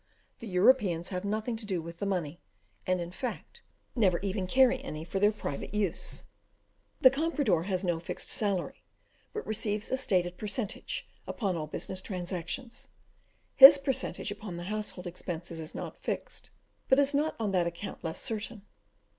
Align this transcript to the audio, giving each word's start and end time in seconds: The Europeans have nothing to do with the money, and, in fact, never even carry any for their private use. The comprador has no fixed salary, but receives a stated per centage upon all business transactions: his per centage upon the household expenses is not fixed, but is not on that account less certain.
The 0.39 0.47
Europeans 0.47 1.09
have 1.09 1.23
nothing 1.23 1.55
to 1.57 1.63
do 1.67 1.79
with 1.79 1.99
the 1.99 2.07
money, 2.07 2.41
and, 2.87 2.99
in 2.99 3.11
fact, 3.11 3.61
never 3.95 4.17
even 4.21 4.47
carry 4.47 4.83
any 4.83 5.03
for 5.03 5.19
their 5.19 5.31
private 5.31 5.75
use. 5.75 6.23
The 7.01 7.11
comprador 7.11 7.65
has 7.65 7.83
no 7.83 7.99
fixed 7.99 8.29
salary, 8.31 8.83
but 9.31 9.45
receives 9.45 9.91
a 9.91 9.97
stated 9.99 10.39
per 10.39 10.47
centage 10.47 11.05
upon 11.27 11.55
all 11.55 11.67
business 11.67 12.01
transactions: 12.01 12.87
his 13.55 13.77
per 13.77 13.93
centage 13.93 14.31
upon 14.31 14.57
the 14.57 14.63
household 14.73 15.05
expenses 15.05 15.59
is 15.59 15.75
not 15.75 16.01
fixed, 16.01 16.49
but 16.89 16.97
is 16.97 17.13
not 17.13 17.35
on 17.39 17.51
that 17.51 17.67
account 17.67 18.03
less 18.03 18.19
certain. 18.19 18.63